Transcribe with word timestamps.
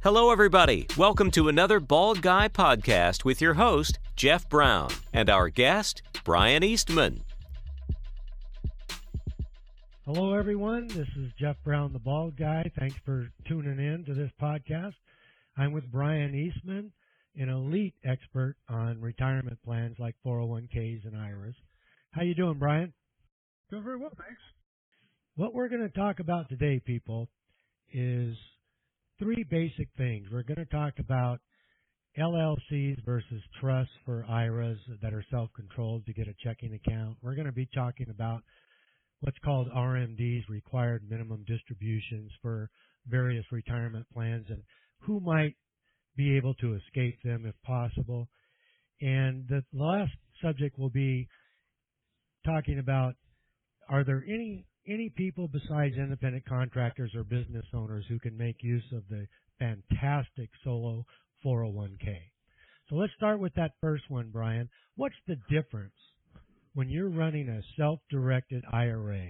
Hello, 0.00 0.30
everybody. 0.30 0.86
Welcome 0.96 1.32
to 1.32 1.48
another 1.48 1.80
Bald 1.80 2.22
Guy 2.22 2.46
podcast 2.48 3.24
with 3.24 3.40
your 3.40 3.54
host, 3.54 3.98
Jeff 4.14 4.48
Brown, 4.48 4.90
and 5.12 5.28
our 5.28 5.48
guest, 5.48 6.02
Brian 6.22 6.62
Eastman. 6.62 7.24
Hello, 10.04 10.34
everyone. 10.34 10.86
This 10.86 11.08
is 11.18 11.32
Jeff 11.36 11.56
Brown, 11.64 11.92
the 11.92 11.98
Bald 11.98 12.36
Guy. 12.36 12.70
Thanks 12.78 12.94
for 13.04 13.28
tuning 13.48 13.84
in 13.84 14.04
to 14.04 14.14
this 14.14 14.30
podcast. 14.40 14.94
I'm 15.56 15.72
with 15.72 15.90
Brian 15.90 16.32
Eastman, 16.32 16.92
an 17.34 17.48
elite 17.48 17.96
expert 18.04 18.54
on 18.68 19.00
retirement 19.00 19.58
plans 19.64 19.96
like 19.98 20.14
401ks 20.24 21.06
and 21.06 21.16
IRAs. 21.16 21.56
How 22.12 22.22
you 22.22 22.36
doing, 22.36 22.60
Brian? 22.60 22.92
Doing 23.68 23.82
very 23.82 23.96
well, 23.96 24.12
thanks. 24.16 24.42
What 25.34 25.54
we're 25.54 25.68
going 25.68 25.82
to 25.82 25.88
talk 25.88 26.20
about 26.20 26.48
today, 26.48 26.78
people, 26.78 27.28
is 27.92 28.36
three 29.18 29.44
basic 29.50 29.88
things. 29.96 30.28
We're 30.32 30.42
going 30.42 30.64
to 30.64 30.66
talk 30.66 30.94
about 30.98 31.40
LLCs 32.18 33.04
versus 33.04 33.42
trusts 33.60 33.92
for 34.04 34.24
IRAs 34.28 34.78
that 35.02 35.12
are 35.12 35.24
self-controlled 35.30 36.06
to 36.06 36.12
get 36.12 36.28
a 36.28 36.34
checking 36.42 36.74
account. 36.74 37.16
We're 37.22 37.34
going 37.34 37.46
to 37.46 37.52
be 37.52 37.68
talking 37.74 38.06
about 38.10 38.42
what's 39.20 39.38
called 39.44 39.68
RMDs, 39.76 40.48
required 40.48 41.02
minimum 41.08 41.44
distributions 41.46 42.30
for 42.42 42.70
various 43.08 43.44
retirement 43.50 44.06
plans 44.12 44.46
and 44.48 44.62
who 45.00 45.20
might 45.20 45.54
be 46.16 46.36
able 46.36 46.54
to 46.54 46.74
escape 46.74 47.18
them 47.24 47.44
if 47.46 47.54
possible. 47.62 48.28
And 49.00 49.46
the 49.48 49.62
last 49.72 50.12
subject 50.42 50.78
will 50.78 50.90
be 50.90 51.28
talking 52.44 52.78
about 52.78 53.14
are 53.88 54.04
there 54.04 54.24
any 54.28 54.66
any 54.88 55.10
people 55.16 55.48
besides 55.48 55.96
independent 55.96 56.44
contractors 56.46 57.12
or 57.14 57.24
business 57.24 57.64
owners 57.74 58.04
who 58.08 58.18
can 58.18 58.36
make 58.36 58.56
use 58.62 58.84
of 58.92 59.02
the 59.08 59.26
fantastic 59.58 60.50
solo 60.64 61.04
401k. 61.44 62.16
So 62.88 62.96
let's 62.96 63.12
start 63.16 63.38
with 63.38 63.54
that 63.54 63.72
first 63.80 64.04
one, 64.08 64.30
Brian. 64.32 64.68
What's 64.96 65.14
the 65.26 65.36
difference 65.50 65.94
when 66.74 66.88
you're 66.88 67.10
running 67.10 67.48
a 67.48 67.60
self-directed 67.76 68.64
IRA, 68.72 69.28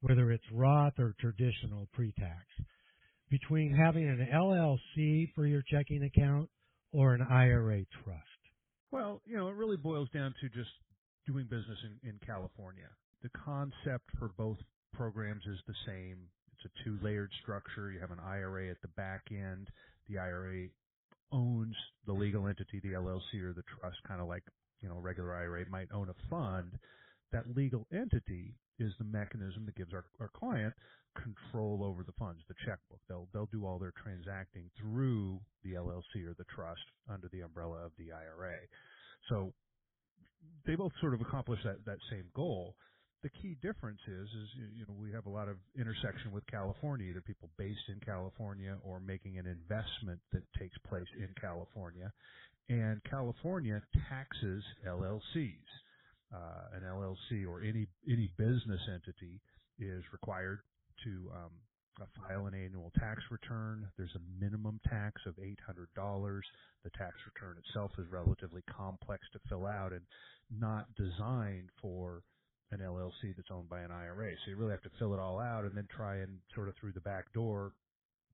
whether 0.00 0.30
it's 0.30 0.44
Roth 0.52 0.94
or 0.98 1.14
traditional 1.20 1.88
pre-tax, 1.92 2.46
between 3.30 3.74
having 3.74 4.04
an 4.04 4.26
LLC 4.32 5.32
for 5.34 5.46
your 5.46 5.62
checking 5.70 6.02
account 6.04 6.48
or 6.92 7.14
an 7.14 7.22
IRA 7.22 7.84
trust? 8.04 8.20
Well, 8.90 9.20
you 9.26 9.36
know, 9.36 9.48
it 9.48 9.56
really 9.56 9.76
boils 9.76 10.08
down 10.14 10.34
to 10.40 10.48
just 10.48 10.70
doing 11.26 11.44
business 11.44 11.78
in, 11.84 12.10
in 12.10 12.18
California. 12.24 12.88
The 13.22 13.30
concept 13.44 14.04
for 14.18 14.30
both 14.38 14.58
programs 14.94 15.44
is 15.46 15.58
the 15.66 15.74
same. 15.86 16.28
It's 16.54 16.72
a 16.72 16.84
two-layered 16.84 17.30
structure. 17.42 17.92
You 17.92 18.00
have 18.00 18.12
an 18.12 18.20
IRA 18.20 18.70
at 18.70 18.80
the 18.82 18.88
back 18.88 19.24
end. 19.30 19.68
The 20.08 20.18
IRA 20.18 20.68
owns 21.32 21.76
the 22.06 22.12
legal 22.12 22.46
entity, 22.48 22.80
the 22.82 22.90
LLC 22.94 23.42
or 23.42 23.52
the 23.52 23.64
trust, 23.80 23.98
kind 24.06 24.20
of 24.20 24.28
like, 24.28 24.44
you 24.80 24.88
know, 24.88 24.96
a 24.96 25.00
regular 25.00 25.34
IRA 25.34 25.68
might 25.68 25.92
own 25.92 26.08
a 26.10 26.28
fund. 26.30 26.78
That 27.32 27.56
legal 27.56 27.86
entity 27.92 28.54
is 28.78 28.92
the 28.98 29.04
mechanism 29.04 29.66
that 29.66 29.76
gives 29.76 29.92
our, 29.92 30.06
our 30.20 30.30
client 30.36 30.74
control 31.22 31.82
over 31.84 32.04
the 32.04 32.12
funds, 32.18 32.42
the 32.48 32.54
checkbook. 32.66 33.00
They'll 33.08 33.28
they'll 33.32 33.46
do 33.52 33.66
all 33.66 33.78
their 33.78 33.92
transacting 34.02 34.70
through 34.80 35.40
the 35.64 35.72
LLC 35.74 36.26
or 36.26 36.34
the 36.38 36.44
trust 36.54 36.82
under 37.08 37.28
the 37.32 37.40
umbrella 37.42 37.78
of 37.86 37.92
the 37.98 38.12
IRA. 38.12 38.58
So 39.30 39.54
they 40.66 40.76
both 40.76 40.92
sort 41.00 41.14
of 41.14 41.20
accomplish 41.20 41.60
that 41.64 41.84
that 41.86 41.98
same 42.10 42.30
goal 42.34 42.76
the 43.24 43.30
key 43.40 43.56
difference 43.62 44.00
is, 44.06 44.28
is 44.28 44.48
you 44.76 44.84
know, 44.86 44.94
we 45.00 45.10
have 45.10 45.24
a 45.24 45.30
lot 45.30 45.48
of 45.48 45.56
intersection 45.80 46.30
with 46.30 46.46
California, 46.46 47.08
either 47.08 47.22
people 47.22 47.48
based 47.56 47.88
in 47.88 47.98
California 48.04 48.76
or 48.84 49.00
making 49.00 49.38
an 49.38 49.46
investment 49.46 50.20
that 50.30 50.42
takes 50.60 50.76
place 50.86 51.08
in 51.16 51.28
California. 51.40 52.12
And 52.68 53.02
California 53.08 53.80
taxes 54.08 54.62
LLCs. 54.86 55.72
Uh, 56.34 56.76
an 56.76 56.82
LLC 56.82 57.46
or 57.48 57.62
any 57.62 57.86
any 58.10 58.28
business 58.36 58.80
entity 58.92 59.40
is 59.78 60.02
required 60.12 60.58
to 61.04 61.30
um, 61.32 61.50
uh, 62.02 62.06
file 62.18 62.46
an 62.46 62.54
annual 62.54 62.90
tax 62.98 63.22
return. 63.30 63.86
There's 63.96 64.16
a 64.16 64.42
minimum 64.44 64.80
tax 64.88 65.22
of 65.26 65.34
$800. 65.36 66.40
The 66.82 66.90
tax 66.90 67.14
return 67.32 67.56
itself 67.64 67.92
is 67.98 68.06
relatively 68.10 68.62
complex 68.62 69.22
to 69.32 69.38
fill 69.48 69.66
out 69.66 69.92
and 69.92 70.02
not 70.50 70.86
designed 70.96 71.68
for 71.80 72.22
an 72.74 72.80
LLC 72.80 73.34
that's 73.36 73.50
owned 73.50 73.68
by 73.68 73.80
an 73.80 73.90
IRA. 73.90 74.32
So 74.44 74.50
you 74.50 74.56
really 74.56 74.72
have 74.72 74.82
to 74.82 74.90
fill 74.98 75.14
it 75.14 75.20
all 75.20 75.40
out 75.40 75.64
and 75.64 75.76
then 75.76 75.88
try 75.94 76.16
and 76.16 76.38
sort 76.54 76.68
of 76.68 76.74
through 76.76 76.92
the 76.92 77.00
back 77.00 77.32
door 77.32 77.72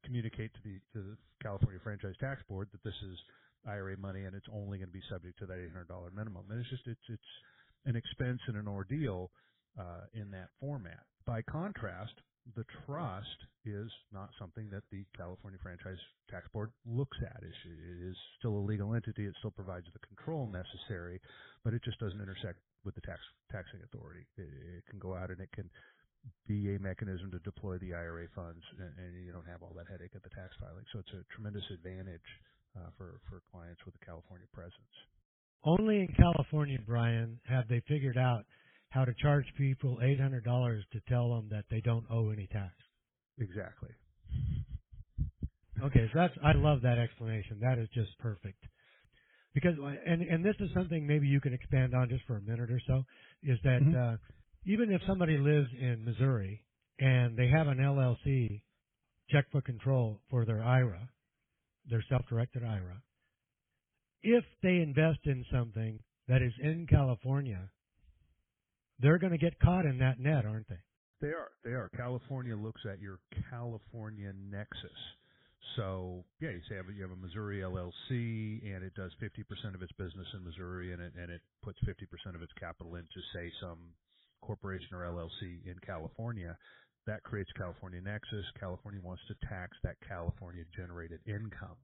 communicate 0.05 0.53
to 0.55 0.61
the 0.65 0.81
to 0.93 1.07
the 1.11 1.17
California 1.43 1.81
Franchise 1.83 2.15
Tax 2.21 2.41
Board 2.49 2.69
that 2.73 2.83
this 2.83 2.95
is 3.03 3.19
IRA 3.67 3.97
money 3.97 4.25
and 4.25 4.35
it's 4.35 4.47
only 4.53 4.79
going 4.79 4.89
to 4.89 4.93
be 4.93 5.03
subject 5.11 5.39
to 5.39 5.47
that 5.47 5.59
$800 5.59 6.15
minimum. 6.15 6.45
And 6.51 6.61
it's 6.61 6.71
just 6.71 6.87
it's 6.87 7.07
it's 7.09 7.31
an 7.87 7.97
expense 7.97 8.41
and 8.47 8.57
an 8.57 8.69
ordeal 8.69 9.31
uh, 9.79 10.09
in 10.15 10.31
that 10.33 10.49
format. 10.61 11.05
By 11.27 11.43
contrast, 11.43 12.15
the 12.57 12.65
trust 12.87 13.41
is 13.65 13.91
not 14.13 14.31
something 14.39 14.69
that 14.71 14.83
the 14.91 15.05
California 15.17 15.59
Franchise 15.63 16.01
Tax 16.31 16.47
Board 16.53 16.71
looks 16.87 17.17
at. 17.23 17.43
It 17.43 17.55
is 18.03 18.17
still 18.39 18.57
a 18.57 18.65
legal 18.65 18.95
entity. 18.95 19.27
It 19.27 19.35
still 19.39 19.51
provides 19.51 19.87
the 19.93 20.01
control 20.01 20.49
necessary, 20.49 21.21
but 21.65 21.75
it 21.75 21.83
just 21.85 22.01
doesn't 22.01 22.21
intersect 22.21 22.59
with 22.85 22.95
the 22.95 23.03
tax 23.03 23.21
taxing 23.53 23.81
authority. 23.85 24.27
It, 24.39 24.49
it 24.81 24.85
can 24.89 24.99
go 24.99 25.15
out 25.15 25.31
and 25.31 25.41
it 25.41 25.53
can 25.53 25.69
be 26.47 26.75
a 26.75 26.79
mechanism 26.81 27.31
to 27.31 27.39
deploy 27.41 27.79
the 27.79 27.95
IRA 27.95 28.29
funds, 28.35 28.61
and, 28.79 28.93
and, 28.99 29.25
you 29.25 29.33
don't 29.33 29.49
have 29.49 29.63
all 29.63 29.73
that 29.77 29.89
headache 29.89 30.13
at 30.15 30.23
the 30.23 30.29
tax 30.37 30.53
filing. 30.61 30.85
So 30.93 31.01
it's 31.01 31.13
a 31.17 31.25
tremendous 31.33 31.65
advantage 31.73 32.29
uh, 32.77 32.93
for 32.97 33.21
for 33.29 33.41
clients 33.53 33.81
with 33.85 33.95
a 33.97 34.05
California 34.05 34.47
presence. 34.53 34.95
Only 35.65 36.01
in 36.01 36.09
California, 36.17 36.79
Brian, 36.87 37.39
have 37.45 37.69
they 37.69 37.81
figured 37.89 38.17
out 38.17 38.45
how 38.91 39.05
to 39.05 39.15
charge 39.15 39.47
people 39.57 39.99
$800 40.03 40.43
to 40.93 41.01
tell 41.09 41.31
them 41.31 41.49
that 41.51 41.65
they 41.71 41.81
don't 41.81 42.05
owe 42.11 42.31
any 42.31 42.49
tax. 42.53 42.75
Exactly. 43.39 43.91
Okay, 45.83 46.11
so 46.13 46.19
that's 46.19 46.35
I 46.45 46.53
love 46.53 46.83
that 46.83 46.99
explanation. 46.99 47.59
That 47.63 47.79
is 47.79 47.89
just 47.95 48.11
perfect. 48.19 48.63
Because 49.55 49.75
and 50.07 50.23
and 50.23 50.45
this 50.45 50.57
is 50.61 50.69
something 50.75 51.07
maybe 51.07 51.27
you 51.27 51.41
can 51.41 51.55
expand 51.55 51.95
on 51.95 52.09
just 52.09 52.25
for 52.27 52.37
a 52.37 52.43
minute 52.43 52.71
or 52.71 52.81
so 52.87 53.05
is 53.43 53.59
that 53.65 53.81
mm-hmm. 53.81 54.15
uh, 54.15 54.17
even 54.67 54.93
if 54.93 55.01
somebody 55.07 55.39
lives 55.39 55.69
in 55.81 56.05
Missouri 56.05 56.63
and 56.99 57.37
they 57.37 57.49
have 57.49 57.67
an 57.67 57.79
LLC 57.79 58.61
check 59.31 59.47
for 59.51 59.63
control 59.63 60.21
for 60.29 60.45
their 60.45 60.63
IRA, 60.63 61.09
their 61.89 62.05
self-directed 62.09 62.63
IRA, 62.63 63.01
if 64.23 64.45
they 64.63 64.77
invest 64.77 65.21
in 65.25 65.45
something 65.51 65.99
that 66.29 66.43
is 66.43 66.53
in 66.63 66.87
California 66.89 67.71
they're 69.01 69.19
going 69.19 69.33
to 69.33 69.39
get 69.39 69.59
caught 69.61 69.87
in 69.87 69.99
that 69.99 70.21
net, 70.21 70.45
aren't 70.45 70.69
they? 70.69 70.81
They 71.21 71.29
are. 71.29 71.51
They 71.65 71.73
are. 71.73 71.91
California 71.97 72.57
looks 72.57 72.81
at 72.91 73.01
your 73.01 73.19
California 73.51 74.33
nexus. 74.51 74.91
So 75.77 76.25
yeah, 76.41 76.51
you 76.51 76.61
say 76.69 76.77
you 76.97 77.03
have 77.03 77.13
a 77.13 77.17
Missouri 77.17 77.61
LLC 77.61 78.65
and 78.65 78.83
it 78.83 78.95
does 78.95 79.13
50% 79.23 79.75
of 79.75 79.83
its 79.83 79.93
business 79.93 80.27
in 80.35 80.43
Missouri 80.43 80.93
and 80.93 81.03
it 81.03 81.13
and 81.21 81.31
it 81.31 81.43
puts 81.63 81.79
50% 81.85 82.35
of 82.35 82.43
its 82.43 82.53
capital 82.59 82.97
into 82.97 83.21
say 83.35 83.53
some 83.61 83.79
corporation 84.41 84.95
or 84.95 85.05
LLC 85.05 85.65
in 85.67 85.77
California. 85.87 86.57
That 87.07 87.23
creates 87.23 87.51
California 87.57 88.01
nexus. 88.01 88.45
California 88.59 89.01
wants 89.03 89.23
to 89.29 89.35
tax 89.47 89.77
that 89.85 89.97
California 90.07 90.65
generated 90.75 91.21
income. 91.27 91.77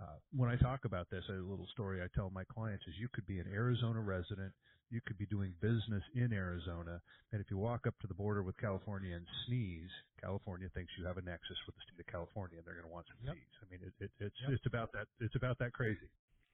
Uh, 0.00 0.18
when 0.34 0.50
I 0.50 0.56
talk 0.56 0.84
about 0.84 1.08
this, 1.10 1.22
a 1.30 1.38
little 1.38 1.68
story 1.72 2.02
I 2.02 2.10
tell 2.14 2.30
my 2.30 2.44
clients 2.44 2.84
is 2.88 2.94
you 2.98 3.08
could 3.14 3.26
be 3.26 3.38
an 3.38 3.46
Arizona 3.52 4.00
resident, 4.00 4.52
you 4.90 5.00
could 5.06 5.18
be 5.18 5.26
doing 5.26 5.54
business 5.60 6.02
in 6.14 6.32
Arizona, 6.32 7.00
and 7.32 7.40
if 7.40 7.50
you 7.50 7.58
walk 7.58 7.86
up 7.86 7.94
to 8.00 8.06
the 8.06 8.14
border 8.14 8.42
with 8.42 8.56
California 8.58 9.14
and 9.14 9.26
sneeze, 9.46 9.90
California 10.20 10.68
thinks 10.74 10.90
you 10.98 11.06
have 11.06 11.16
a 11.16 11.22
nexus 11.22 11.58
with 11.66 11.74
the 11.76 11.82
state 11.86 12.00
of 12.02 12.10
California, 12.10 12.58
and 12.58 12.66
they're 12.66 12.74
going 12.74 12.86
to 12.86 12.92
want 12.92 13.06
some 13.06 13.18
yep. 13.22 13.34
fees. 13.34 13.54
I 13.62 13.64
mean, 13.70 13.80
it, 13.86 13.94
it, 14.02 14.10
it's 14.18 14.40
yep. 14.42 14.58
it's 14.58 14.66
about 14.66 14.90
that 14.92 15.06
it's 15.20 15.34
about 15.36 15.58
that 15.58 15.72
crazy. 15.72 16.10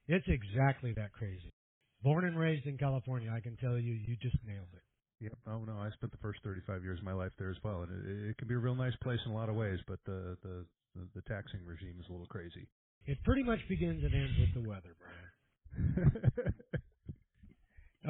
It's 0.07 0.27
exactly 0.29 0.93
that 0.97 1.11
crazy. 1.13 1.53
Born 2.01 2.25
and 2.25 2.37
raised 2.37 2.65
in 2.65 2.77
California, 2.77 3.29
I 3.29 3.41
can 3.41 3.57
tell 3.57 3.77
you, 3.77 3.93
you 3.93 4.17
just 4.21 4.37
nailed 4.45 4.73
it. 4.73 4.85
Yep. 5.21 5.37
Oh 5.45 5.61
no, 5.65 5.77
I 5.77 5.89
spent 5.93 6.11
the 6.11 6.21
first 6.21 6.41
35 6.43 6.83
years 6.83 6.99
of 6.99 7.05
my 7.05 7.13
life 7.13 7.31
there 7.37 7.49
as 7.49 7.61
well, 7.63 7.85
and 7.85 7.93
it, 7.93 8.29
it 8.33 8.37
can 8.37 8.47
be 8.47 8.55
a 8.55 8.61
real 8.61 8.75
nice 8.75 8.95
place 9.01 9.19
in 9.25 9.31
a 9.31 9.35
lot 9.35 9.49
of 9.49 9.55
ways, 9.55 9.77
but 9.87 9.99
the 10.05 10.37
the 10.41 10.65
the, 10.95 11.07
the 11.15 11.21
taxing 11.29 11.61
regime 11.65 11.95
is 11.99 12.05
a 12.09 12.11
little 12.11 12.27
crazy. 12.27 12.67
It 13.05 13.17
pretty 13.23 13.43
much 13.43 13.59
begins 13.67 14.03
and 14.03 14.13
ends 14.13 14.33
with 14.39 14.63
the 14.63 14.69
weather, 14.69 14.95
Brian. 14.99 16.53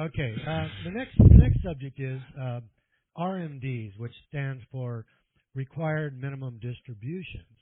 okay, 0.00 0.34
uh, 0.46 0.68
the 0.84 0.90
next 0.90 1.16
the 1.18 1.36
next 1.36 1.62
subject 1.62 1.98
is 1.98 2.20
uh, 2.40 2.60
RMDs, 3.18 3.98
which 3.98 4.12
stands 4.28 4.62
for 4.70 5.04
Required 5.54 6.20
Minimum 6.20 6.58
Distributions. 6.60 7.58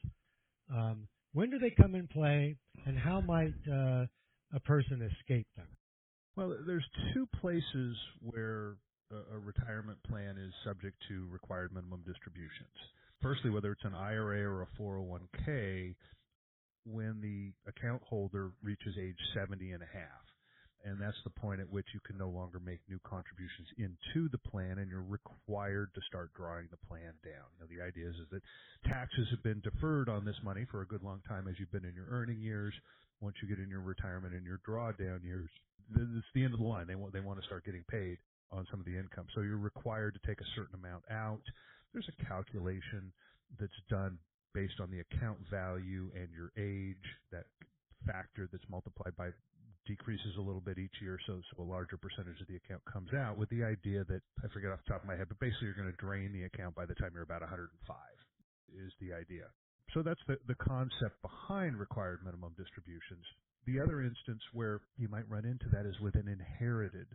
Um, 0.73 1.09
when 1.33 1.51
do 1.51 1.59
they 1.59 1.71
come 1.71 1.95
in 1.95 2.09
play, 2.09 2.57
and 2.87 2.99
how 2.99 3.21
might 3.21 3.55
uh, 3.71 4.07
a 4.55 4.61
person 4.65 5.03
escape 5.03 5.47
them? 5.57 5.67
Well, 6.37 6.57
there's 6.67 6.87
two 7.15 7.29
places 7.41 7.97
where 8.21 8.75
a, 9.13 9.37
a 9.37 9.39
retirement 9.39 9.99
plan 10.09 10.37
is 10.39 10.53
subject 10.65 10.97
to 11.09 11.27
required 11.31 11.73
minimum 11.73 12.03
distributions. 12.07 12.75
Firstly, 13.23 13.51
whether 13.51 13.73
it's 13.73 13.85
an 13.85 13.95
IRA 13.95 14.41
or 14.49 14.63
a 14.63 14.83
401k, 14.83 15.95
when 16.85 17.21
the 17.21 17.53
account 17.69 18.03
holder 18.03 18.51
reaches 18.63 18.97
age 18.99 19.19
70 19.35 19.73
and 19.73 19.83
a 19.83 19.91
half. 19.93 20.25
And 20.85 20.97
that's 20.97 21.21
the 21.25 21.37
point 21.37 21.61
at 21.61 21.69
which 21.69 21.85
you 21.93 22.01
can 22.01 22.17
no 22.17 22.31
longer 22.31 22.59
make 22.59 22.81
new 22.89 22.99
contributions 23.05 23.69
into 23.77 24.31
the 24.33 24.41
plan 24.41 24.79
and 24.79 24.89
you're 24.89 25.05
required 25.05 25.93
to 25.95 26.01
start 26.09 26.33
drawing 26.33 26.69
the 26.71 26.81
plan 26.89 27.13
down. 27.21 27.45
Know, 27.61 27.69
the 27.69 27.85
idea 27.85 28.09
is, 28.09 28.17
is 28.17 28.29
that 28.33 28.41
taxes 28.89 29.29
have 29.31 29.43
been 29.43 29.61
deferred 29.61 30.09
on 30.09 30.25
this 30.25 30.41
money 30.43 30.65
for 30.71 30.81
a 30.81 30.87
good 30.87 31.03
long 31.03 31.21
time 31.29 31.49
as 31.49 31.61
you've 31.61 31.73
been 31.73 31.85
in 31.85 31.95
your 31.95 32.09
earning 32.09 32.41
years. 32.41 32.73
Once 33.21 33.37
you 33.43 33.49
get 33.49 33.63
in 33.63 33.69
your 33.69 33.83
retirement 33.83 34.33
and 34.33 34.47
your 34.47 34.61
drawdown 34.67 35.23
years, 35.23 35.51
it's 35.93 36.33
the 36.35 36.45
end 36.45 36.55
of 36.55 36.61
the 36.61 36.67
line. 36.67 36.87
They 36.87 36.95
want, 36.95 37.13
they 37.13 37.21
want 37.21 37.39
to 37.39 37.47
start 37.47 37.67
getting 37.67 37.85
paid 37.91 38.17
on 38.51 38.67
some 38.71 38.81
of 38.81 38.87
the 38.87 38.97
income. 38.97 39.27
So 39.35 39.43
you're 39.43 39.59
required 39.59 40.17
to 40.17 40.27
take 40.27 40.41
a 40.41 40.49
certain 40.57 40.81
amount 40.81 41.05
out. 41.11 41.43
There's 41.93 42.09
a 42.09 42.25
calculation 42.25 43.13
that's 43.59 43.73
done 43.91 44.19
based 44.55 44.81
on 44.81 44.91
the 44.91 45.01
account 45.01 45.39
value 45.51 46.11
and 46.15 46.29
your 46.35 46.53
age. 46.59 47.05
That 47.33 47.47
factor 48.07 48.49
that's 48.51 48.65
multiplied 48.71 49.17
by 49.17 49.31
decreases 49.87 50.37
a 50.39 50.41
little 50.41 50.61
bit 50.61 50.79
each 50.79 50.95
year, 51.01 51.19
so, 51.27 51.41
so 51.51 51.63
a 51.63 51.67
larger 51.67 51.97
percentage 51.97 52.41
of 52.41 52.47
the 52.47 52.57
account 52.57 52.83
comes 52.85 53.11
out 53.15 53.39
with 53.39 53.49
the 53.49 53.65
idea 53.65 54.05
that, 54.05 54.21
I 54.45 54.49
forget 54.53 54.71
off 54.71 54.81
the 54.87 54.93
top 54.93 55.03
of 55.03 55.09
my 55.09 55.17
head, 55.17 55.27
but 55.29 55.41
basically 55.41 55.67
you're 55.67 55.79
going 55.79 55.91
to 55.91 56.05
drain 56.05 56.33
the 56.33 56.45
account 56.45 56.75
by 56.75 56.87
the 56.87 56.95
time 56.95 57.11
you're 57.15 57.27
about 57.27 57.41
105 57.41 57.67
is 58.77 58.93
the 59.01 59.13
idea. 59.13 59.51
So 59.95 60.03
that's 60.03 60.21
the, 60.29 60.39
the 60.47 60.55
concept 60.55 61.19
behind 61.23 61.77
required 61.77 62.21
minimum 62.25 62.55
distributions. 62.57 63.27
The 63.67 63.81
other 63.81 64.01
instance 64.03 64.41
where 64.53 64.81
you 64.97 65.09
might 65.09 65.29
run 65.29 65.45
into 65.45 65.67
that 65.73 65.87
is 65.87 65.99
with 66.01 66.15
an 66.15 66.29
inherited 66.29 67.09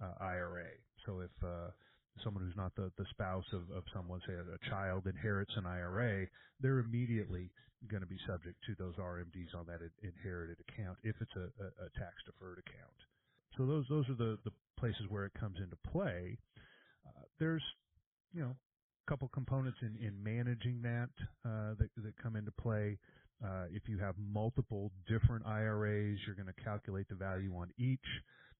uh, 0.00 0.14
IRA. 0.22 0.70
So 1.04 1.20
if 1.20 1.34
uh, 1.42 1.74
someone 2.24 2.44
who's 2.44 2.56
not 2.56 2.74
the, 2.76 2.90
the 2.98 3.06
spouse 3.10 3.46
of, 3.52 3.62
of 3.74 3.84
someone, 3.94 4.20
say 4.26 4.34
a, 4.34 4.70
child 4.70 5.06
inherits 5.06 5.52
an 5.56 5.66
IRA, 5.66 6.26
they're 6.60 6.78
immediately 6.78 7.50
going 7.88 8.02
to 8.02 8.08
be 8.08 8.18
subject 8.26 8.56
to 8.66 8.74
those 8.78 8.94
RMDs 8.96 9.56
on 9.56 9.66
that 9.66 9.80
inherited 10.02 10.58
account 10.68 10.98
if 11.02 11.16
it's 11.20 11.36
a, 11.36 11.48
a, 11.62 11.86
a 11.86 11.88
tax 11.96 12.14
deferred 12.26 12.58
account. 12.58 12.98
So 13.56 13.66
those 13.66 13.84
those 13.88 14.08
are 14.08 14.14
the, 14.14 14.38
the 14.44 14.52
places 14.78 15.02
where 15.08 15.24
it 15.24 15.32
comes 15.38 15.58
into 15.62 15.76
play. 15.90 16.38
Uh, 17.06 17.22
there's 17.38 17.62
you 18.32 18.42
know 18.42 18.54
a 18.54 19.10
couple 19.10 19.28
components 19.28 19.78
in, 19.82 19.96
in 20.04 20.22
managing 20.22 20.82
that, 20.82 21.10
uh, 21.44 21.74
that 21.78 21.88
that 21.96 22.14
come 22.22 22.36
into 22.36 22.52
play. 22.52 22.98
Uh, 23.42 23.64
if 23.72 23.88
you 23.88 23.98
have 23.98 24.14
multiple 24.18 24.92
different 25.08 25.46
IRAs, 25.46 26.18
you're 26.26 26.36
going 26.36 26.52
to 26.54 26.62
calculate 26.64 27.08
the 27.08 27.14
value 27.14 27.54
on 27.56 27.70
each. 27.78 28.04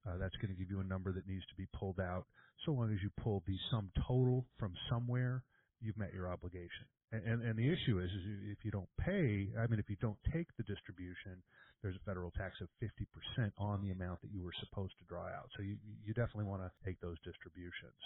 Uh, 0.09 0.17
that's 0.17 0.37
going 0.37 0.49
to 0.53 0.59
give 0.59 0.71
you 0.71 0.81
a 0.81 0.85
number 0.85 1.13
that 1.13 1.27
needs 1.29 1.45
to 1.51 1.57
be 1.57 1.67
pulled 1.77 2.01
out. 2.01 2.25
So 2.65 2.73
long 2.73 2.93
as 2.93 3.03
you 3.03 3.11
pull 3.23 3.43
the 3.47 3.57
sum 3.71 3.93
total 4.07 4.47
from 4.59 4.73
somewhere, 4.89 5.45
you've 5.81 5.99
met 5.99 6.13
your 6.15 6.31
obligation. 6.31 6.89
And, 7.13 7.25
and, 7.27 7.43
and 7.43 7.59
the 7.59 7.69
issue 7.69 7.99
is, 7.99 8.11
is 8.11 8.25
if 8.53 8.65
you 8.65 8.71
don't 8.71 8.89
pay, 9.01 9.51
I 9.59 9.67
mean, 9.67 9.81
if 9.81 9.91
you 9.91 9.97
don't 10.01 10.19
take 10.33 10.47
the 10.57 10.65
distribution, 10.65 11.43
there's 11.83 11.97
a 11.97 12.05
federal 12.05 12.31
tax 12.33 12.57
of 12.61 12.69
50% 12.81 13.53
on 13.59 13.83
the 13.83 13.91
amount 13.91 14.21
that 14.23 14.31
you 14.33 14.43
were 14.43 14.55
supposed 14.61 14.93
to 14.99 15.05
draw 15.09 15.27
out. 15.27 15.49
So 15.57 15.63
you, 15.63 15.77
you 16.05 16.15
definitely 16.15 16.45
want 16.45 16.63
to 16.63 16.71
take 16.85 17.01
those 17.01 17.17
distributions. 17.25 17.97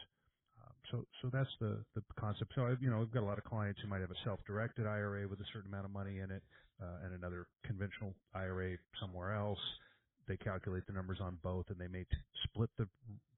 Um, 0.63 0.75
so, 0.91 0.97
so 1.21 1.31
that's 1.33 1.51
the, 1.61 1.85
the 1.95 2.03
concept. 2.19 2.53
So, 2.55 2.67
I've, 2.67 2.81
you 2.81 2.91
know, 2.91 2.99
we've 2.99 3.13
got 3.13 3.23
a 3.23 3.29
lot 3.29 3.39
of 3.39 3.45
clients 3.45 3.81
who 3.83 3.89
might 3.89 4.01
have 4.01 4.11
a 4.11 4.23
self-directed 4.25 4.87
IRA 4.87 5.29
with 5.29 5.41
a 5.41 5.49
certain 5.53 5.71
amount 5.71 5.85
of 5.85 5.93
money 5.93 6.21
in 6.21 6.31
it, 6.31 6.43
uh, 6.81 7.05
and 7.05 7.15
another 7.15 7.47
conventional 7.67 8.15
IRA 8.35 8.79
somewhere 9.01 9.35
else 9.35 9.61
they 10.29 10.37
calculate 10.39 10.87
the 10.87 10.95
numbers 10.95 11.19
on 11.21 11.39
both 11.43 11.67
and 11.71 11.79
they 11.81 11.89
may 11.89 12.05
t- 12.05 12.17
split 12.45 12.71
the 12.79 12.89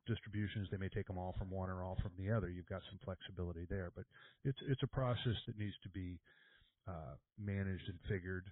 distributions. 0.07 0.69
They 0.71 0.79
may 0.79 0.91
take 0.91 1.07
them 1.09 1.19
all 1.19 1.35
from 1.39 1.51
one 1.51 1.71
or 1.71 1.83
all 1.85 1.97
from 2.03 2.13
the 2.19 2.33
other. 2.33 2.51
You've 2.51 2.69
got 2.69 2.83
some 2.91 3.01
flexibility 3.05 3.67
there, 3.71 3.93
but 3.95 4.07
it's 4.45 4.59
it's 4.69 4.83
a 4.83 4.89
process 4.89 5.37
that 5.47 5.59
needs 5.59 5.77
to 5.85 5.91
be 5.91 6.21
uh, 6.89 7.17
managed 7.39 7.89
and 7.89 7.99
figured. 8.09 8.51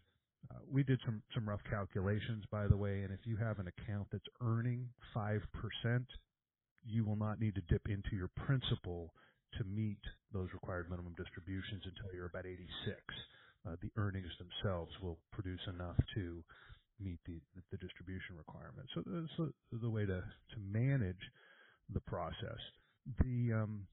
Uh, 0.50 0.60
we 0.70 0.84
did 0.84 1.00
some 1.06 1.22
some 1.34 1.48
rough 1.48 1.62
calculations, 1.70 2.44
by 2.50 2.68
the 2.68 2.76
way, 2.76 3.02
and 3.02 3.12
if 3.12 3.20
you 3.26 3.36
have 3.36 3.58
an 3.60 3.68
account 3.68 4.08
that's 4.12 4.26
earning 4.42 4.90
five 5.14 5.42
percent, 5.52 6.08
you 6.84 7.04
will 7.04 7.16
not 7.16 7.40
need 7.40 7.54
to 7.56 7.62
dip 7.62 7.88
into 7.88 8.16
your 8.16 8.30
principal 8.46 9.14
to 9.58 9.64
meet 9.64 10.00
those 10.32 10.48
required 10.52 10.90
minimum 10.90 11.14
distributions 11.16 11.82
until 11.84 12.14
you're 12.14 12.26
about 12.26 12.46
86. 12.46 12.68
Uh, 13.66 13.76
the 13.82 13.90
earnings 13.96 14.30
themselves 14.38 14.92
will 15.02 15.18
produce 15.32 15.60
enough 15.68 15.96
to 16.14 16.44
meet 17.00 17.18
the, 17.26 17.40
the 17.70 17.76
distribution 17.78 18.36
requirements. 18.36 18.90
So 18.94 19.02
that's 19.06 19.36
the, 19.38 19.78
the 19.78 19.90
way 19.90 20.06
to, 20.06 20.20
to 20.22 20.58
manage 20.70 21.20
the 21.92 22.00
process. 22.00 22.58
The 23.20 23.52
um, 23.52 23.86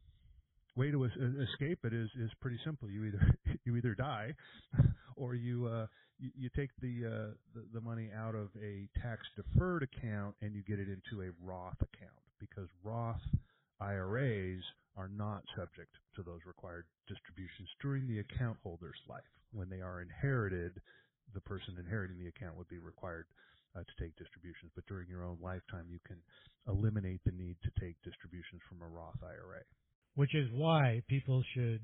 way 0.75 0.91
to 0.91 1.03
escape 1.03 1.79
it 1.83 1.93
is 1.93 2.09
is 2.19 2.31
pretty 2.39 2.59
simple. 2.63 2.89
You 2.89 3.05
either 3.05 3.35
you 3.65 3.75
either 3.75 3.95
die, 3.95 4.33
or 5.15 5.35
you 5.35 5.67
uh, 5.67 5.87
you, 6.21 6.29
you, 6.37 6.49
take 6.55 6.69
the, 6.81 7.05
uh, 7.05 7.33
the, 7.55 7.65
the 7.73 7.81
money 7.81 8.09
out 8.15 8.35
of 8.35 8.49
a 8.61 8.87
tax 9.01 9.21
deferred 9.35 9.83
account 9.83 10.35
and 10.41 10.53
you 10.53 10.61
get 10.61 10.79
it 10.79 10.87
into 10.87 11.23
a 11.23 11.31
Roth 11.43 11.81
account 11.81 12.21
because 12.39 12.69
Roth 12.83 13.21
IRAs 13.81 14.61
are 14.95 15.09
not 15.09 15.43
subject 15.57 15.89
to 16.15 16.21
those 16.21 16.41
required 16.45 16.85
distributions 17.07 17.69
during 17.81 18.07
the 18.07 18.19
account 18.19 18.57
holder's 18.63 19.01
life. 19.09 19.23
When 19.51 19.69
they 19.69 19.81
are 19.81 20.01
inherited, 20.01 20.79
the 21.33 21.41
person 21.41 21.75
inheriting 21.77 22.17
the 22.19 22.27
account 22.27 22.57
would 22.57 22.69
be 22.69 22.79
required 22.79 23.25
uh, 23.75 23.79
to 23.79 24.03
take 24.03 24.15
distributions. 24.17 24.71
But 24.75 24.85
during 24.87 25.07
your 25.07 25.23
own 25.23 25.37
lifetime, 25.41 25.87
you 25.89 25.99
can 26.05 26.17
eliminate 26.67 27.21
the 27.25 27.31
need 27.31 27.57
to 27.63 27.71
take 27.79 27.95
distributions 28.03 28.61
from 28.67 28.81
a 28.81 28.87
Roth 28.87 29.21
IRA. 29.23 29.63
Which 30.15 30.35
is 30.35 30.49
why 30.53 31.01
people 31.07 31.43
should 31.55 31.81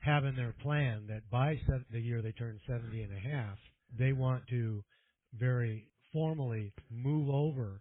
have 0.00 0.24
in 0.24 0.34
their 0.34 0.54
plan 0.62 1.06
that 1.08 1.30
by 1.30 1.54
the 1.92 2.00
year 2.00 2.22
they 2.22 2.32
turn 2.32 2.58
70 2.66 3.02
and 3.02 3.12
a 3.12 3.20
half, 3.20 3.56
they 3.96 4.12
want 4.12 4.42
to 4.50 4.82
very 5.38 5.86
formally 6.12 6.72
move 6.90 7.28
over 7.30 7.80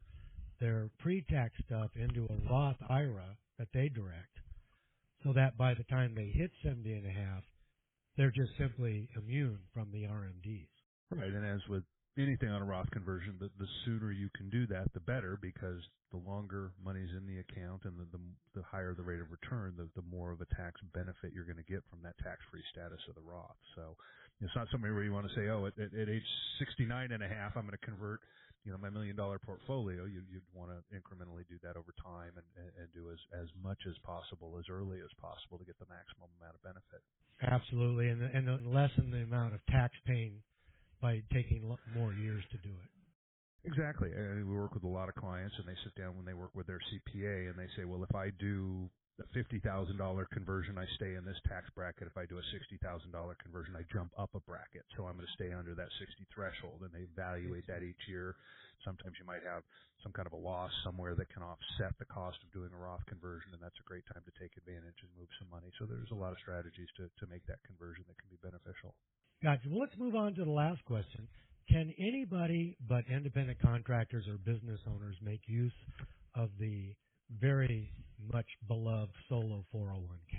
their 0.59 0.89
pre-tax 0.99 1.53
stuff 1.65 1.89
into 1.95 2.25
a 2.25 2.49
Roth 2.49 2.77
IRA 2.89 3.37
that 3.57 3.67
they 3.73 3.89
direct 3.89 4.37
so 5.23 5.33
that 5.33 5.57
by 5.57 5.73
the 5.73 5.83
time 5.85 6.13
they 6.15 6.31
hit 6.33 6.51
70 6.63 6.93
and 6.93 7.05
a 7.05 7.09
half, 7.09 7.43
they're 8.17 8.31
just 8.31 8.51
simply 8.57 9.09
immune 9.17 9.59
from 9.73 9.89
the 9.91 10.03
RMDs. 10.03 10.67
Right, 11.11 11.33
and 11.33 11.45
as 11.45 11.59
with 11.67 11.83
anything 12.17 12.49
on 12.49 12.61
a 12.61 12.65
Roth 12.65 12.89
conversion, 12.91 13.35
the, 13.39 13.49
the 13.59 13.67
sooner 13.85 14.11
you 14.11 14.29
can 14.35 14.49
do 14.49 14.67
that, 14.67 14.91
the 14.93 14.99
better, 14.99 15.37
because 15.41 15.79
the 16.11 16.19
longer 16.19 16.71
money's 16.83 17.11
in 17.15 17.27
the 17.27 17.39
account 17.39 17.83
and 17.87 17.95
the, 17.99 18.07
the, 18.11 18.21
the 18.55 18.63
higher 18.63 18.93
the 18.93 19.03
rate 19.03 19.19
of 19.19 19.31
return, 19.31 19.73
the, 19.77 19.87
the 19.95 20.03
more 20.07 20.31
of 20.31 20.41
a 20.41 20.49
tax 20.55 20.79
benefit 20.93 21.31
you're 21.31 21.47
going 21.47 21.59
to 21.59 21.71
get 21.71 21.83
from 21.87 21.99
that 22.03 22.15
tax-free 22.19 22.63
status 22.71 22.99
of 23.07 23.15
the 23.15 23.23
Roth. 23.23 23.55
So 23.75 23.95
it's 24.43 24.55
not 24.55 24.67
something 24.71 24.91
where 24.91 25.03
you 25.03 25.13
want 25.15 25.27
to 25.27 25.35
say, 25.35 25.47
oh, 25.47 25.67
at, 25.67 25.75
at, 25.79 25.95
at 25.95 26.07
age 26.11 26.27
69 26.59 27.11
and 27.11 27.23
a 27.23 27.31
half, 27.31 27.55
I'm 27.55 27.63
going 27.63 27.79
to 27.79 27.85
convert, 27.85 28.19
you 28.67 28.71
know, 28.71 28.79
my 28.79 28.91
million 28.91 29.15
dollar 29.15 29.39
portfolio. 29.39 30.03
You, 30.03 30.23
you'd 30.27 30.47
want 30.51 30.71
to 30.71 30.83
incrementally 30.91 31.47
do 31.47 31.59
that 31.63 31.79
over 31.79 31.95
time 32.03 32.35
and, 32.35 32.47
and, 32.59 32.71
and 32.75 32.87
do 32.91 33.07
as, 33.11 33.19
as 33.31 33.47
much 33.63 33.79
as 33.87 33.95
possible, 34.03 34.59
as 34.59 34.67
early 34.67 34.99
as 34.99 35.11
possible 35.19 35.55
to 35.59 35.65
get 35.67 35.79
the 35.79 35.87
maximum 35.87 36.27
amount 36.39 36.59
of 36.59 36.61
benefit. 36.63 37.03
Absolutely, 37.39 38.11
and, 38.11 38.21
and 38.21 38.47
lessen 38.67 39.09
the 39.09 39.23
amount 39.23 39.55
of 39.55 39.63
tax 39.71 39.95
paying 40.05 40.43
by 41.01 41.21
taking 41.33 41.65
more 41.95 42.13
years 42.13 42.43
to 42.51 42.57
do 42.57 42.69
it. 42.69 42.89
Exactly. 43.63 44.09
And 44.11 44.47
we 44.49 44.57
work 44.57 44.73
with 44.73 44.83
a 44.83 44.89
lot 44.89 45.09
of 45.09 45.15
clients, 45.15 45.53
and 45.57 45.67
they 45.67 45.77
sit 45.85 45.93
down 45.93 46.17
when 46.17 46.25
they 46.25 46.33
work 46.33 46.53
with 46.55 46.65
their 46.65 46.81
CPA, 46.89 47.49
and 47.49 47.57
they 47.57 47.69
say, 47.77 47.85
"Well, 47.85 48.01
if 48.03 48.13
I 48.15 48.31
do 48.41 48.89
a 49.21 49.27
fifty 49.33 49.59
thousand 49.59 49.97
dollar 49.97 50.25
conversion, 50.33 50.77
I 50.77 50.87
stay 50.97 51.13
in 51.13 51.25
this 51.25 51.37
tax 51.45 51.69
bracket. 51.77 52.07
If 52.07 52.17
I 52.17 52.25
do 52.25 52.39
a 52.39 52.45
sixty 52.51 52.77
thousand 52.81 53.11
dollar 53.11 53.35
conversion, 53.37 53.75
I 53.77 53.85
jump 53.93 54.09
up 54.17 54.33
a 54.33 54.41
bracket. 54.41 54.85
So 54.97 55.05
I'm 55.05 55.13
going 55.13 55.27
to 55.29 55.37
stay 55.37 55.53
under 55.53 55.75
that 55.75 55.93
sixty 55.99 56.25
threshold." 56.33 56.81
And 56.81 56.89
they 56.91 57.05
evaluate 57.05 57.67
that 57.67 57.83
each 57.85 58.01
year. 58.09 58.35
Sometimes 58.81 59.13
you 59.21 59.25
might 59.29 59.45
have 59.45 59.61
some 60.01 60.11
kind 60.11 60.25
of 60.25 60.33
a 60.33 60.41
loss 60.41 60.73
somewhere 60.81 61.13
that 61.13 61.29
can 61.29 61.45
offset 61.45 61.93
the 62.01 62.09
cost 62.09 62.41
of 62.41 62.49
doing 62.49 62.73
a 62.73 62.81
Roth 62.81 63.05
conversion, 63.05 63.53
and 63.53 63.61
that's 63.61 63.77
a 63.77 63.85
great 63.85 64.05
time 64.09 64.25
to 64.25 64.33
take 64.41 64.57
advantage 64.57 64.97
and 65.05 65.13
move 65.13 65.29
some 65.37 65.53
money. 65.53 65.69
So 65.77 65.85
there's 65.85 66.09
a 66.09 66.17
lot 66.17 66.33
of 66.33 66.41
strategies 66.41 66.89
to 66.97 67.05
to 67.05 67.29
make 67.29 67.45
that 67.45 67.61
conversion 67.61 68.09
that 68.09 68.17
can 68.17 68.33
be 68.33 68.41
beneficial. 68.41 68.97
Gotcha. 69.43 69.69
Well, 69.69 69.79
let's 69.79 69.97
move 69.97 70.15
on 70.15 70.35
to 70.35 70.45
the 70.45 70.51
last 70.51 70.83
question. 70.85 71.27
Can 71.69 71.93
anybody 71.97 72.77
but 72.87 73.05
independent 73.09 73.59
contractors 73.59 74.25
or 74.27 74.37
business 74.37 74.79
owners 74.87 75.15
make 75.23 75.41
use 75.47 75.73
of 76.35 76.49
the 76.59 76.93
very 77.39 77.91
much 78.31 78.45
beloved 78.67 79.13
solo 79.29 79.65
401k? 79.73 80.37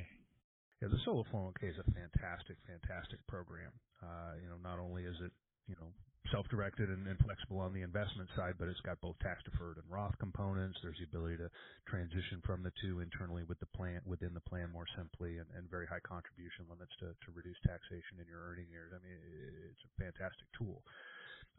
Yeah, 0.81 0.89
the 0.89 0.99
solo 1.05 1.25
401k 1.33 1.71
is 1.71 1.77
a 1.79 1.91
fantastic, 1.91 2.57
fantastic 2.67 3.27
program. 3.27 3.73
Uh, 4.03 4.35
you 4.43 4.49
know, 4.49 4.57
not 4.63 4.79
only 4.79 5.05
is 5.05 5.17
it 5.25 5.33
you 5.67 5.75
know 5.81 5.89
self-directed 6.31 6.89
and, 6.89 7.07
and, 7.09 7.19
flexible 7.19 7.59
on 7.59 7.75
the 7.75 7.83
investment 7.83 8.29
side, 8.37 8.55
but 8.59 8.69
it's 8.69 8.81
got 8.87 9.01
both 9.01 9.19
tax 9.19 9.43
deferred 9.43 9.77
and 9.77 9.89
Roth 9.91 10.15
components. 10.19 10.79
There's 10.83 10.99
the 10.99 11.11
ability 11.11 11.39
to 11.43 11.51
transition 11.89 12.41
from 12.47 12.63
the 12.63 12.73
two 12.81 13.01
internally 13.01 13.43
with 13.43 13.59
the 13.59 13.71
plan 13.75 14.01
within 14.07 14.35
the 14.35 14.45
plan 14.47 14.71
more 14.71 14.87
simply, 14.97 15.39
and, 15.39 15.49
and 15.57 15.69
very 15.71 15.87
high 15.87 16.05
contribution 16.05 16.71
limits 16.71 16.93
to, 17.01 17.11
to 17.11 17.29
reduce 17.35 17.59
taxation 17.67 18.23
in 18.23 18.27
your 18.31 18.45
earning 18.47 18.71
years. 18.71 18.95
I 18.95 19.03
mean, 19.03 19.19
it's 19.67 19.83
a 19.83 19.93
fantastic 19.99 20.47
tool. 20.57 20.83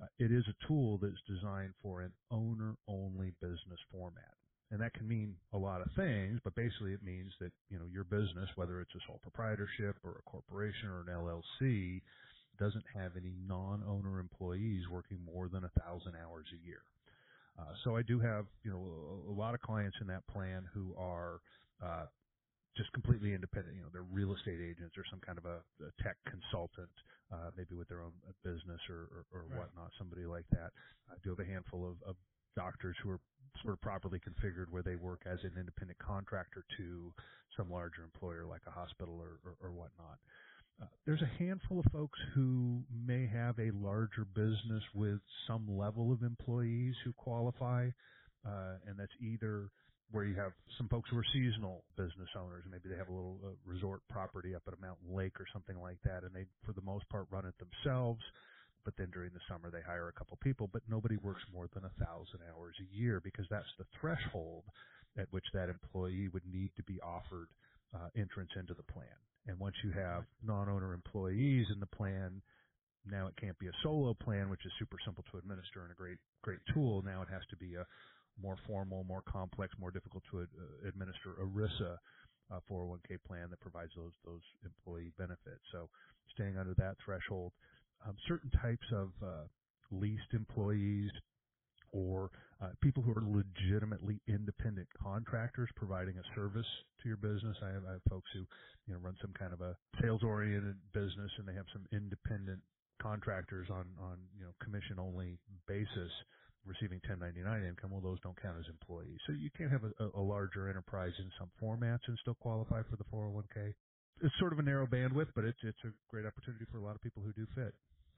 Uh, 0.01 0.07
it 0.17 0.31
is 0.31 0.45
a 0.47 0.57
tool 0.67 0.97
that's 0.97 1.21
designed 1.27 1.73
for 1.83 2.01
an 2.01 2.13
owner-only 2.31 3.33
business 3.41 3.81
format. 3.91 4.33
And 4.71 4.81
that 4.81 4.93
can 4.95 5.07
mean 5.07 5.35
a 5.53 5.57
lot 5.57 5.81
of 5.81 5.91
things, 5.95 6.39
but 6.43 6.55
basically 6.55 6.93
it 6.93 7.03
means 7.03 7.31
that, 7.39 7.51
you 7.69 7.77
know, 7.77 7.85
your 7.91 8.05
business, 8.05 8.49
whether 8.55 8.81
it's 8.81 8.95
a 8.95 9.03
sole 9.05 9.19
proprietorship 9.21 9.97
or 10.03 10.17
a 10.17 10.29
corporation 10.29 10.89
or 10.89 11.01
an 11.01 11.13
LLC, 11.13 12.01
doesn't 12.59 12.85
have 12.93 13.13
any 13.17 13.33
non-owner 13.47 14.19
employees 14.19 14.83
working 14.91 15.19
more 15.25 15.47
than 15.47 15.63
a 15.63 15.79
thousand 15.79 16.13
hours 16.15 16.45
a 16.53 16.65
year. 16.65 16.81
Uh, 17.57 17.73
so 17.83 17.95
I 17.95 18.01
do 18.01 18.19
have, 18.19 18.45
you 18.63 18.71
know, 18.71 18.81
a, 19.27 19.31
a, 19.31 19.35
lot 19.35 19.53
of 19.53 19.61
clients 19.61 19.97
in 20.01 20.07
that 20.07 20.25
plan 20.27 20.65
who 20.73 20.95
are 20.97 21.39
uh, 21.83 22.05
just 22.75 22.91
completely 22.93 23.33
independent. 23.33 23.75
You 23.75 23.83
know, 23.83 23.89
they're 23.93 24.09
real 24.09 24.33
estate 24.33 24.57
agents 24.57 24.97
or 24.97 25.03
some 25.09 25.19
kind 25.21 25.37
of 25.37 25.45
a, 25.45 25.61
a 25.85 25.91
tech 26.01 26.17
consultant, 26.25 26.89
uh, 27.31 27.53
maybe 27.55 27.75
with 27.75 27.87
their 27.89 28.01
own 28.01 28.13
uh, 28.27 28.33
business 28.43 28.81
or, 28.89 29.05
or, 29.13 29.23
or 29.31 29.41
right. 29.49 29.59
whatnot, 29.59 29.91
somebody 29.97 30.25
like 30.25 30.45
that. 30.51 30.73
I 31.09 31.15
do 31.23 31.29
have 31.29 31.39
a 31.39 31.45
handful 31.45 31.85
of, 31.85 32.01
of 32.07 32.15
doctors 32.55 32.95
who 33.03 33.11
are 33.11 33.19
sort 33.61 33.73
of 33.73 33.81
properly 33.81 34.19
configured 34.19 34.69
where 34.71 34.81
they 34.81 34.95
work 34.95 35.21
as 35.25 35.37
an 35.43 35.53
independent 35.59 35.99
contractor 35.99 36.65
to 36.77 37.13
some 37.55 37.69
larger 37.69 38.03
employer 38.03 38.45
like 38.45 38.61
a 38.65 38.71
hospital 38.71 39.21
or, 39.21 39.37
or, 39.45 39.53
or 39.61 39.71
whatnot. 39.71 40.17
Uh, 40.81 40.85
there's 41.05 41.21
a 41.21 41.43
handful 41.43 41.79
of 41.79 41.85
folks 41.91 42.19
who 42.33 42.81
may 43.05 43.27
have 43.27 43.57
a 43.59 43.71
larger 43.71 44.25
business 44.35 44.83
with 44.93 45.19
some 45.47 45.77
level 45.77 46.11
of 46.11 46.23
employees 46.23 46.95
who 47.03 47.13
qualify, 47.13 47.89
uh, 48.45 48.75
and 48.87 48.97
that's 48.97 49.13
either 49.21 49.69
where 50.11 50.25
you 50.25 50.35
have 50.35 50.51
some 50.77 50.87
folks 50.89 51.09
who 51.09 51.17
are 51.17 51.25
seasonal 51.33 51.83
business 51.97 52.29
owners. 52.37 52.63
Maybe 52.69 52.89
they 52.89 52.97
have 52.97 53.09
a 53.09 53.13
little 53.13 53.39
uh, 53.43 53.49
resort 53.65 54.01
property 54.09 54.55
up 54.55 54.63
at 54.67 54.73
a 54.73 54.81
mountain 54.81 55.15
lake 55.15 55.39
or 55.39 55.45
something 55.53 55.79
like 55.79 55.97
that, 56.03 56.23
and 56.23 56.33
they, 56.33 56.45
for 56.65 56.73
the 56.73 56.81
most 56.81 57.07
part, 57.09 57.27
run 57.31 57.45
it 57.45 57.55
themselves. 57.57 58.21
But 58.85 58.95
then 58.97 59.09
during 59.13 59.31
the 59.33 59.39
summer, 59.47 59.71
they 59.71 59.81
hire 59.81 60.09
a 60.09 60.13
couple 60.13 60.37
people, 60.43 60.69
but 60.71 60.83
nobody 60.89 61.15
works 61.17 61.41
more 61.53 61.69
than 61.73 61.85
a 61.85 62.05
thousand 62.05 62.41
hours 62.51 62.75
a 62.81 62.95
year 62.95 63.21
because 63.23 63.45
that's 63.49 63.71
the 63.77 63.85
threshold 63.99 64.63
at 65.17 65.31
which 65.31 65.45
that 65.53 65.69
employee 65.69 66.27
would 66.33 66.45
need 66.51 66.71
to 66.75 66.83
be 66.83 66.99
offered 67.01 67.47
uh, 67.93 68.09
entrance 68.15 68.51
into 68.59 68.73
the 68.73 68.83
plan. 68.83 69.17
And 69.47 69.59
once 69.59 69.75
you 69.83 69.91
have 69.91 70.23
non-owner 70.41 70.93
employees 70.93 71.67
in 71.73 71.79
the 71.79 71.85
plan, 71.87 72.41
now 73.05 73.27
it 73.27 73.35
can't 73.35 73.59
be 73.59 73.67
a 73.67 73.75
solo 73.83 74.13
plan, 74.13 74.49
which 74.49 74.65
is 74.65 74.71
super 74.79 74.97
simple 75.03 75.23
to 75.31 75.37
administer 75.37 75.83
and 75.83 75.91
a 75.91 75.95
great, 75.95 76.17
great 76.41 76.59
tool. 76.73 77.01
Now 77.03 77.21
it 77.21 77.27
has 77.29 77.41
to 77.49 77.57
be 77.57 77.75
a 77.75 77.85
more 78.41 78.57
formal, 78.65 79.03
more 79.03 79.21
complex, 79.21 79.73
more 79.79 79.91
difficult 79.91 80.23
to 80.31 80.41
uh, 80.41 80.87
administer 80.87 81.35
ERISA 81.41 81.97
uh, 82.51 82.59
401k 82.69 83.17
plan 83.27 83.49
that 83.49 83.59
provides 83.59 83.91
those 83.95 84.11
those 84.25 84.41
employee 84.65 85.11
benefits. 85.17 85.61
So 85.71 85.89
staying 86.33 86.57
under 86.57 86.73
that 86.75 86.95
threshold, 87.03 87.51
um, 88.05 88.15
certain 88.27 88.51
types 88.61 88.85
of 88.91 89.11
uh, 89.23 89.43
leased 89.91 90.33
employees 90.33 91.11
or 91.93 92.31
uh, 92.61 92.69
people 92.81 93.03
who 93.03 93.11
are 93.11 93.23
legitimately 93.23 94.19
independent 94.27 94.87
contractors 95.01 95.69
providing 95.75 96.17
a 96.17 96.35
service 96.35 96.67
to 97.01 97.07
your 97.07 97.17
business. 97.17 97.55
I 97.61 97.69
have, 97.69 97.85
I 97.87 97.91
have 97.93 98.03
folks 98.09 98.29
who 98.33 98.45
you 98.87 98.93
know 98.93 98.99
run 98.99 99.15
some 99.21 99.33
kind 99.37 99.53
of 99.53 99.61
a 99.61 99.77
sales 100.01 100.21
oriented 100.23 100.75
business 100.93 101.31
and 101.37 101.47
they 101.47 101.53
have 101.53 101.67
some 101.71 101.85
independent 101.91 102.61
contractors 103.01 103.69
on 103.69 103.87
on 104.01 104.17
you 104.37 104.43
know 104.43 104.51
commission 104.61 104.99
only 104.99 105.37
basis 105.67 106.11
receiving 106.65 106.99
1099 107.07 107.43
income, 107.67 107.91
well, 107.91 108.01
those 108.01 108.19
don't 108.21 108.39
count 108.41 108.57
as 108.59 108.65
employees. 108.69 109.19
So 109.27 109.33
you 109.33 109.49
can't 109.57 109.71
have 109.71 109.83
a, 109.83 110.17
a 110.17 110.23
larger 110.23 110.69
enterprise 110.69 111.13
in 111.19 111.29
some 111.37 111.51
formats 111.61 112.07
and 112.07 112.17
still 112.21 112.35
qualify 112.35 112.81
for 112.89 112.95
the 112.95 113.03
401k. 113.11 113.73
It's 114.21 114.33
sort 114.39 114.53
of 114.53 114.59
a 114.59 114.63
narrow 114.63 114.87
bandwidth, 114.87 115.29
but 115.35 115.43
it's 115.43 115.57
it's 115.63 115.83
a 115.83 115.91
great 116.07 116.25
opportunity 116.25 116.65
for 116.71 116.77
a 116.77 116.83
lot 116.83 116.95
of 116.95 117.01
people 117.01 117.21
who 117.23 117.33
do 117.33 117.45
fit. 117.55 117.73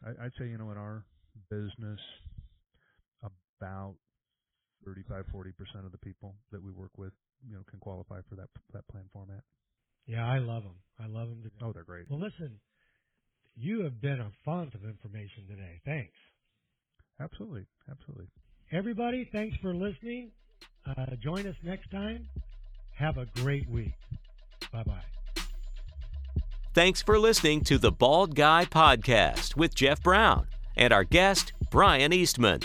I, 0.05 0.25
I'd 0.25 0.35
say, 0.37 0.45
you 0.45 0.57
know, 0.57 0.71
in 0.71 0.77
our 0.77 1.05
business, 1.49 1.99
about 3.59 3.95
35, 4.85 5.25
40 5.31 5.51
percent 5.51 5.85
of 5.85 5.91
the 5.91 5.97
people 5.97 6.35
that 6.51 6.61
we 6.61 6.71
work 6.71 6.91
with, 6.97 7.13
you 7.47 7.55
know, 7.55 7.61
can 7.69 7.79
qualify 7.79 8.19
for 8.29 8.35
that 8.35 8.49
that 8.73 8.87
plan 8.87 9.05
format. 9.13 9.43
Yeah, 10.07 10.25
I 10.25 10.37
love 10.37 10.63
them. 10.63 10.75
I 10.99 11.07
love 11.07 11.29
them. 11.29 11.51
Oh, 11.61 11.71
they're 11.73 11.83
great. 11.83 12.09
Well, 12.09 12.19
listen, 12.19 12.59
you 13.55 13.83
have 13.83 14.01
been 14.01 14.19
a 14.19 14.31
font 14.43 14.75
of 14.75 14.83
information 14.83 15.47
today. 15.47 15.81
Thanks. 15.85 16.13
Absolutely. 17.19 17.65
Absolutely. 17.89 18.27
Everybody, 18.71 19.29
thanks 19.31 19.55
for 19.61 19.73
listening. 19.73 20.31
Uh, 20.85 21.05
join 21.21 21.47
us 21.47 21.55
next 21.63 21.89
time. 21.91 22.27
Have 22.97 23.17
a 23.17 23.25
great 23.35 23.69
week. 23.69 23.93
Bye 24.71 24.83
bye. 24.83 25.43
Thanks 26.73 27.01
for 27.01 27.17
listening 27.17 27.61
to 27.65 27.77
the 27.77 27.91
Bald 27.91 28.35
Guy 28.35 28.65
Podcast 28.65 29.55
with 29.55 29.73
Jeff 29.75 30.03
Brown 30.03 30.47
and 30.75 30.91
our 30.91 31.05
guest, 31.05 31.53
Brian 31.71 32.11
Eastman. 32.11 32.61